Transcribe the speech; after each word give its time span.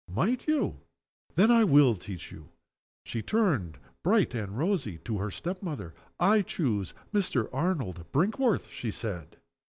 "Might 0.09 0.47
you? 0.47 0.79
Then 1.35 1.51
I 1.51 1.63
will 1.63 1.95
teach 1.95 2.31
you!" 2.31 2.49
She 3.05 3.21
turned, 3.21 3.77
bright 4.01 4.33
and 4.33 4.57
rosy, 4.57 4.97
to 5.05 5.19
her 5.19 5.29
step 5.29 5.61
mother. 5.61 5.93
"I 6.19 6.41
choose 6.41 6.95
Mr. 7.13 7.47
Arnold 7.53 8.11
Brinkworth," 8.11 8.67
she 8.71 8.89
said. 8.89 9.37